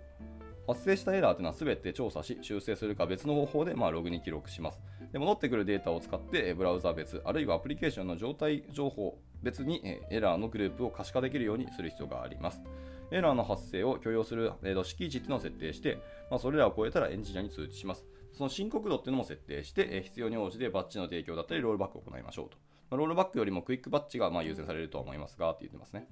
[0.67, 4.81] 発生したエラーというのは全て調査し修正するか別の方法でまログに記録します
[5.13, 12.63] で戻ってくるデータを使ってブラウザ別、あるいはアプリケーションの状態情報別にエラーのグループを可視化できるようにする必要があります。
[13.11, 15.99] エラーの発生を許容する、えー、敷地っていうのを設定して、
[16.31, 18.05] ま、それらを超えたらエンジニアに通知します。
[18.31, 22.57] その深刻度っていうのも設定して、必要に応じてバッジの提供だったりロールバックを行いましょうと。
[22.89, 26.07] ま、ロールバックよりもクイックバッジがま優先されるとは思いますが、って言ってますね。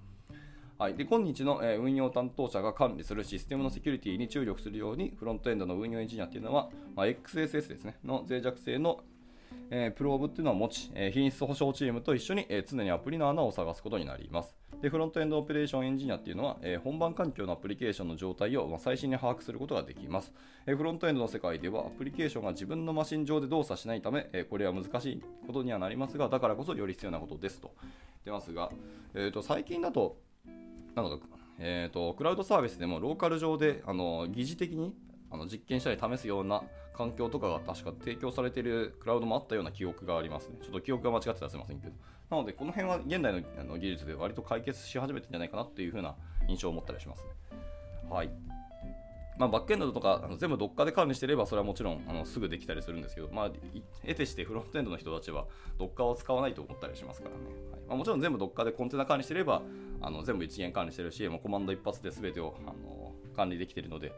[0.81, 8.99] はい、で今日の、え、運用担当者が管理するシステムのセキュリティに注力するように、フロントエンドの運用エンジニアっていうのは、まあ、XSS ですね、の脆弱性の、
[9.69, 14.55] えー、プローブっていうのを持ち、え、品質保証チームと一緒に、え常にアプリの穴を探すことになります。
[14.81, 20.33] で、フロントエンドオペレーションエンジニアっていうのは、え本番環境のアプリケーションの状態を、ま最新に把握することができます、
[20.65, 27.71] えフロントエンドの世界ではアプリケーションが自分のマシン上で動作しないため、えこれは難しいことにはなりますが、だからこそより必要なことですと。
[27.77, 27.89] 言
[28.21, 28.71] ってますが、
[29.13, 30.17] えー、と最近だと、
[30.95, 31.21] なので
[31.63, 34.95] えーと、クラウドサービスでもローカル上であの疑似的に
[35.30, 36.63] あの実験したり試すような
[36.95, 40.58] 環境とかが確か提供されているクラウドもあったような記憶がありますね。
[40.62, 41.93] ちょっと記憶が間違ってたらすみませんけど。
[42.32, 46.15] なので、この辺は現代のあの技術で割と解決し始めてんじゃないかなっていう風な
[46.47, 47.30] 印象を持ったりしますね。
[48.10, 48.30] はい。
[49.41, 53.51] まあ、バックエンドとかあの全部 Docker で管理してればそれはもちろんあのすぐできたりするんですけど、まあ、
[54.01, 55.47] 得てしてフロントエンドの人たちは
[55.80, 57.41] Docker を使わないと思ったりしますからね。
[57.71, 59.63] はいまあ、もちろん全部 Docker でコンテナ管理してれば
[59.99, 64.13] あの全部一元管理してるし、もうコマンド一発で全てをあの管理できてるので、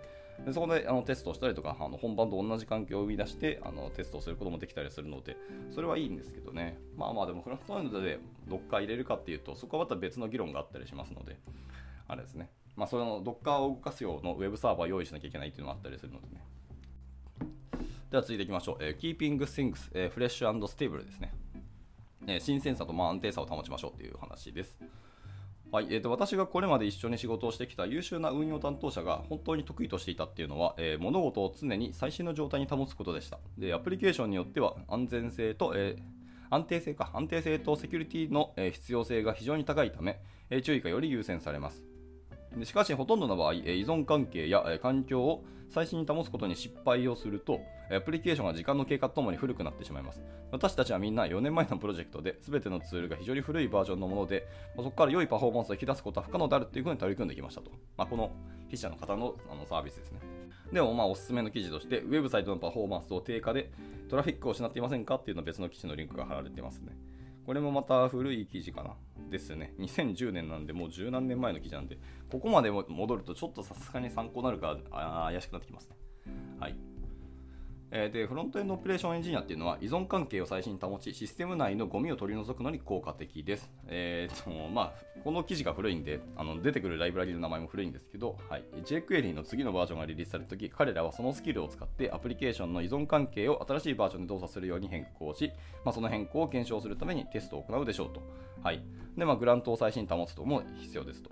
[0.45, 5.37] でそこであのテストをしたりとか、あの本番と同じ環境を生み出してあのテストをすることもできたりするので、
[5.71, 6.77] それはいいんですけどね。
[6.97, 11.39] まあまあでもフロントエンドで Docker 入れるかっていうと、そこはまた別の議論があったりしますので、
[12.09, 12.49] あれですね。
[12.75, 16.43] まあ、それの Docker を動かす用のウェブサーバーを用意しなきゃいけないっていうのがあったりするのでね。
[18.09, 18.77] では続いていきましょう。
[18.79, 21.33] えー、Keeping Things、えー、Fresh and Stable ですね。
[22.27, 24.79] えー、新鮮さとまあ安定さを保ちましょうという話です。
[25.71, 33.39] はいえーと、私がこれまで一緒に仕事をしてきた優秀な運用担当者が本当に得意としていたっていうのは、えー、物事を常に最新の状態に保つことでした。
[33.57, 41.92] で、アプリケーションによっては安全性と、えー、安定性か、安定性とセキュリティの、え必要性が非常に高いため、え注意がより優先されます。
[42.57, 47.61] でしかし、ほとんどの場合、依存関係や環境を最新に保つことに失敗をすると、
[47.91, 50.21] アプリケーションが時間の経過とともに古くなってしまいます。
[50.51, 57.71] 私たちはみんな4年前のプロジェクトで、全てのツールが非常に古いバージョンのもので、そこから良いパフォーマンスを引き出すことは不可能であるというふうに取り組んできましたと。
[57.97, 58.31] まあ、この
[58.65, 60.19] 筆者の方のあのサービスですね。
[60.71, 63.71] でも、まあ、おすすめの記事として、ウェブサイトのパフォーマンスを低下で、
[64.09, 66.95] トラフィックを失っていませんかっていうのは別の記事のリンクが貼られてますね。
[67.45, 68.95] これもまた古い記事かな。
[69.33, 69.73] ですね。
[69.79, 71.97] 2010年なんで、もう十何年前の記事なんで、
[72.33, 75.95] ここまで戻るとちょっとさすがに参考になるか怪しくなってきますね。
[76.59, 76.75] はい。
[77.91, 83.71] えーで、フロントエンドオペレーションエンジニアっていうのは依存関係を最新に保ち、システム内のゴミを取り除くのに効果的です。
[83.85, 95.51] えーとまあ、この記事が古いんであの、出てくるライブラリの名前も古いんですけど、はい、jQuery の次のバージョンがリリースされたとき、彼らはそのスキルを使ってアプリケーションの依存関係を新しいバージョンで動作するように変更し、
[95.85, 98.23] まあ、その変更を検証するためにテストを行うでしょうと。
[98.63, 98.83] はい。
[99.15, 101.29] で、まあ、グラントを最新に保つとも必要ですと。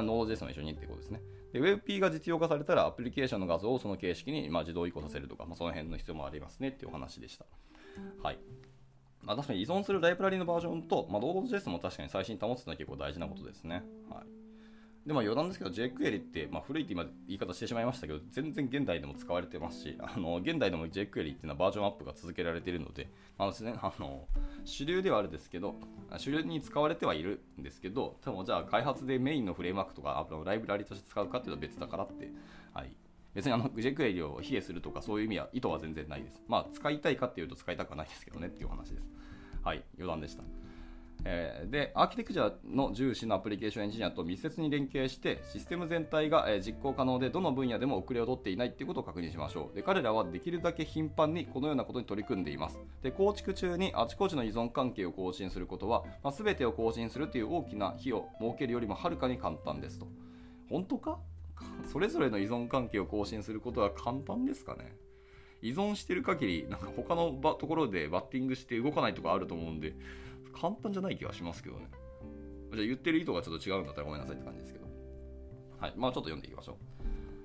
[0.00, 1.20] あ、Node.js も一緒にってことですね。
[1.52, 7.46] で、WebP が実用化されたらアプリケーションの画像をその形式にま自動移行させるとか、まあ、その辺の必要もありますねっていうお話でした。
[8.22, 8.38] はい。
[9.22, 13.82] まあ、確かに依存するライブラリのバージョンと、まあ、Node.js も確かに最新に保つのは結構大事なことですね。
[14.10, 14.35] はい。
[15.06, 24.24] でも余談ですけど jQuery って、まあ、古いって今言い方してしまいましたけど全然現代でも使われてますしあの現代でも jQuery っていうのはバージョンアップが続けられているので、まあですね、あの
[24.64, 25.76] 主流ではあるんですけど
[26.16, 32.28] 主流に使われてはいるんですけどでもじゃあ開発でメインのフレームワークとかのライブラリとして使うかっていうと別だからって、
[32.74, 32.90] はい、
[33.32, 36.42] 別にあの jQuery を卑下するとかそういう意味は意図は全然ないです。
[36.48, 39.08] まあ使いたいかっていうと使いたくはないですけどねっていう話です。
[39.62, 40.42] はい、余談でした。
[41.28, 49.74] えー、で、アーキテクチャの重視のアプリケーションエンジニアと密接に連携して、システム全体が、実行可能で、どの分野でも遅れを取っていないということを確認しましょう。
[49.74, 52.78] で、彼らはできるだけ頻繁にこのようなことに取り組んでいます。
[53.02, 60.06] で、構築中にあちこちの依存関係を更新することは、まあ、全てを更新するという大きな日を設けるよりもはるかに簡単ですと。
[60.70, 61.18] 本当か？
[61.90, 64.94] それぞれの依存関係を更新することは簡単ですかね？
[65.60, 69.96] 依存してる限り、なんか他のところでバッティングして動かないとかあると思うんで、
[70.52, 71.88] 簡単じゃない気がしますけどね。
[72.72, 74.86] じゃあ言ってる意図がちょっと違うんだったらごめんなさいって感じですけど。
[75.78, 75.94] はい。
[75.96, 76.76] まあちょっと読んでいきましょう。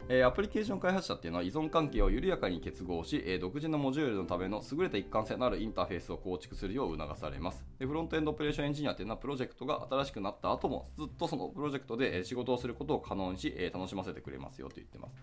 [0.09, 7.85] えー、アプリケーション開発者っていうのは依存関係を緩やかに結合し、えー、独自のモジュールのための優れた一貫性のあるインターフェースを構築するよう促されますで。
[7.85, 15.15] フロントエンドオペレーションエンジニアっていうのはプロジェクトが新しくなった後もずっとそのプロジェクトで仕事をすることを可能にし、えー、楽しませてくれますよと言ってます。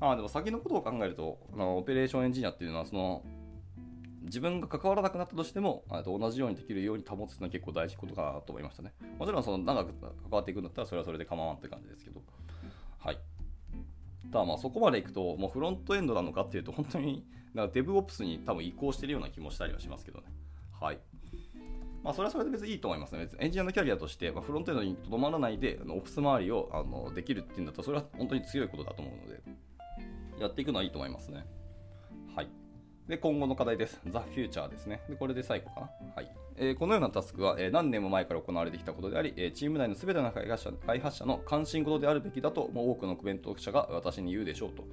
[0.00, 3.22] あでも先のことを考えると、あのオペレーションエンジニアっていうのはその
[4.26, 8.92] 自分が関わらなくなったとしても、と同じようにできるように保つのは結構大事なことかなと思いましたね。
[9.18, 12.20] もちろんその長く関わっていくんだったらそれはそれで構わんって感じですけど。
[12.98, 13.18] はい。
[14.32, 20.26] ただまあそこまでいくと、もうフロントエンドなのかっていうと、本当にだから DevOps に多分移行してるような気もしたりはしますけどね。
[20.80, 20.98] はい。
[22.02, 23.28] まあ、それはそれで別にいいと思いますね。
[23.40, 29.42] エンジニアのキャリアとして、ま、フロントエンドにとどまらないで、 Ops 周りをあのできるっていうんだったら、それは本当に強いことだと思うので、
[30.38, 31.44] やっていくのはいいと思いますね。
[33.08, 34.00] で、今後の課題です。
[34.04, 35.00] The Future ですね。
[35.08, 35.90] で、これで最後かな。
[36.14, 36.45] はい。
[36.58, 44.84] え、このようなタスクは、え、何年も前から行われてきたことであり、え、チーム内の全ての開発者開発者の関心事であるべきだと、もう多くのコメント者が私に言うでしょうと。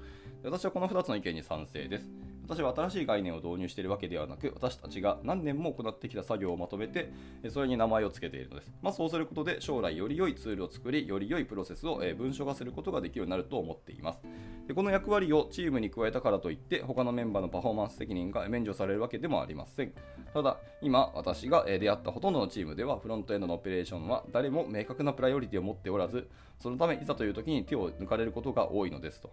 [0.44, 2.08] 私はこの2つの意見に賛成です。
[2.44, 7.12] 私は新しい概念を導入しているわけではなく、私たちが何年も行ってきた作業をまとめて、
[7.50, 8.74] それに名前を付けているのです。
[8.82, 14.20] まあ、そうすることで、将来より良いツールを作り、より良いプロセスを文書化することができるようになると思っています。
[14.68, 19.94] でこの役割をチームに加えたからといって、他のメンバーのパフォーマンス責任が免除されるわけでもありません。
[20.34, 26.28] ただ、今、私がが出会ったほとんどのチームでは、フロントエンドのオペレーションは誰も明確なプライオリティを持っておらず、
[26.60, 29.32] そのため、いざという時に手を抜かれることが多いのですと。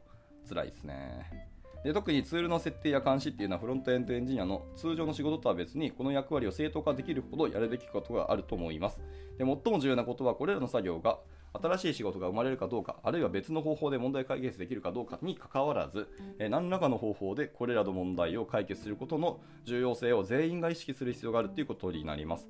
[0.49, 1.51] 辛いですね。
[1.83, 9.01] で特にツールの設定や監視っていうのはフロントエンドエンジニアの通常の仕事とは別にこの役割を正当化できるほどやるべきことがあると思います。
[9.39, 11.19] で最も重要なことはこれらの作業が
[11.53, 16.09] 新しい仕事が生まれるかどうか、あるいは別の方法で問題解決できるかどうかにかかわらず、
[16.39, 22.49] え何らかの方法でこれらの問題を解決することの重要性を全員が意識する必要があるということになります。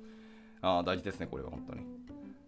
[0.61, 2.00] あ大事ですね、これは本当に。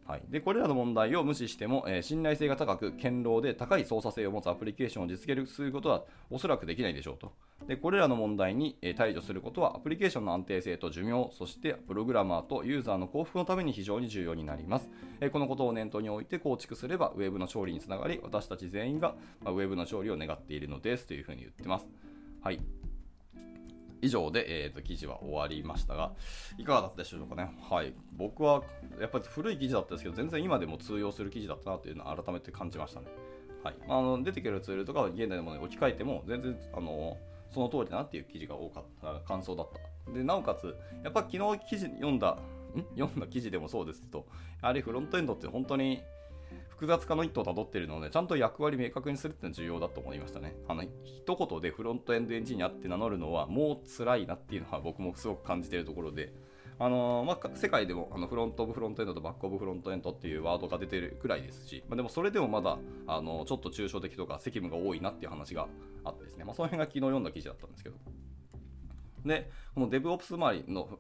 [0.06, 7.32] はい、でこれらの問題を無視しても、えー、信頼性が高く、堅牢で高い操作性を持つアプリケーションを実現することはおそらくできないでしょうと。
[7.68, 14.90] でこれらの問題に、えー、対処することはアプリケーションの安定性と寿命、そしてプログラマーとユーザーの幸福のために非常に重要になります。
[15.22, 21.88] えー、このことを念頭に置いて構築すれば、ウェブの勝利につながり、私たち全員が、まあ、ウェブの勝利を願っているのですというふうに言ってます。
[22.42, 22.60] はい。
[24.04, 26.12] 以上で、えーと、記事は終わりましたが、
[26.58, 27.56] いかがだったでしょうかね？
[27.70, 27.94] はい。
[28.12, 28.62] 僕は、
[29.00, 33.08] やっぱり古い記事だったんですけど、全然今でも通用する記事だったなというのを改めて感じましたね。
[33.64, 33.76] はい。
[33.88, 37.18] あの出てくるツールとか現代のものに置き換えても、全然、あの
[37.50, 39.70] その通りだなっていう記事が多かった、感想だっ
[40.06, 40.12] た。
[40.12, 42.32] で、なおかつ、やっぱ昨日記事読んだ、
[42.76, 42.84] ん？
[42.98, 44.26] 読んだ記事でもそうですけど、
[44.62, 46.02] やはりフロントエンドって本当に
[46.84, 50.54] 複雑化の一途をたどっているので、ちゃんと役割明確にするっていうのは重要だと思いましたね。
[50.68, 56.34] あの、一言でフロントエンドエンジニアって名乗るのはもう辛いなっていうのは僕もすごく感じているところで、
[56.80, 65.68] あのまあ、世界でもあのフロントオブフロントエンドとバックオブフロントエンドっていうワードが出てるくらいですし、まあ、でもそれでもまだあのちょっと抽象的とか責務が多いなっていう話が
[66.04, 67.96] あってですね、まあ、その辺が昨日読んだ記事だったんですけど、
[69.26, 71.00] で、この DevOps 周りの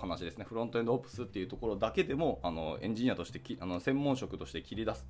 [0.00, 5.06] 話ですね、フロントエンドオプスっていうところだけでも、あのエンジニアとしてきあの専門職として切り出す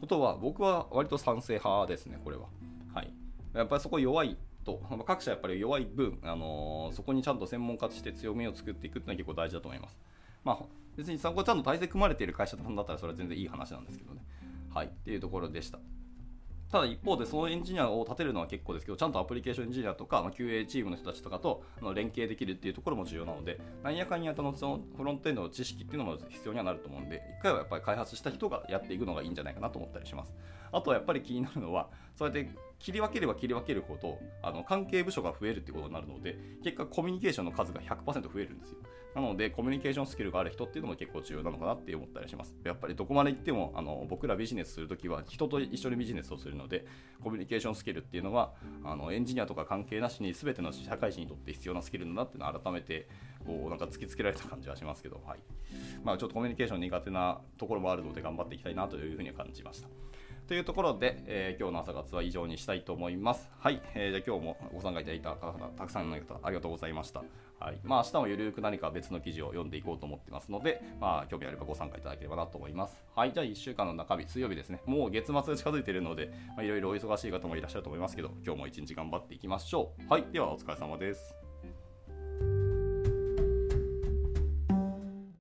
[0.00, 2.48] ことは、僕は割と賛成派ですね、これは。
[2.94, 3.12] はい。
[3.54, 9.98] やっぱりそこ弱いと、各社やっぱり弱い分、あのー、そこにちゃんと専門家として強みを作っていくっていうのは結構大事だと思います。
[10.44, 10.64] まあ、
[10.96, 14.22] 別にそこちゃんと体制組まれている会社さんだったらそれは全然いい話なんですけどね。
[14.74, 14.86] はい。
[14.86, 15.78] っていうところでした。
[16.72, 21.62] ただ一方でそのエンジニアを立てるのは結構ですけど、ちゃんとアプリケーションエンジニアとか、まあ、QA チームの人たちとかと
[21.94, 30.34] 連携できるっていうところも重要なので、なんやかんやとのそのフロントエンドの知識っていうのも必要にはなると思うんで、一回はやっぱり開発した人がやっていくのがいいんじゃないかなと思ったりします。
[30.72, 38.78] あとはやっぱり気になるのは、そうやって切り分ければ切り分けるほどあの関係部署が増えるってことになるので結果コミュニケーションの数が100%増えるんですよ
[39.14, 46.86] なのでコミュニケーションスキルがある人っていうのも結構重要なのかなって思ったりしますやっぱりどこまで行ってもあの僕らビジネスするときは人と一緒にビジネスをするので
[47.22, 53.08] コミュニケーションスキルっていうのはあのエンジニアとか関係なしに全ての社会人にとって必要なスキルだなっていうのを改めて
[53.44, 55.40] こうなんか突きつけられた感じはしますけど、はい
[56.04, 59.88] まあ、ちょっとコミュニケーション苦手なところもあるので頑張っていきたいなというふうに感じました。
[60.48, 63.50] というところで、えー、今日の朝活は以上にしたいと思います。
[63.58, 67.22] はい、えー、じゃあ今日もご参加いただいた方たくさんの方ありがとうございました。
[67.62, 73.00] はい、まあ明日もゆるく何か別の記事を読んでいこうと思ってますので、まあ興味あればご参加いただければなと思います。
[73.14, 74.80] はい、じゃあ1週間の中日、水曜日ですね。
[74.84, 80.12] もう月末近づいているので、いろいろお忙しい方もいらっしゃると思いますけど、今日も一日頑張っていきましょう。
[80.12, 81.41] はい、ではお疲れ様です。